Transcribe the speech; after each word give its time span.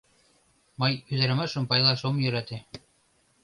Мый 0.79 0.93
ӱдырамашым 1.11 1.63
пайлаш 1.69 2.01
ом 2.07 2.15
йӧрате. 2.23 2.57